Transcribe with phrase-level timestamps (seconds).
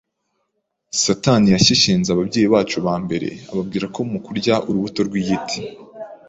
[1.03, 5.59] Satani yashyeshyenze ababyeyi bacu ba mbere ababwira ko mu kurya urubuto rw’igiti